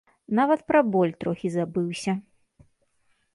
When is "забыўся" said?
1.57-2.17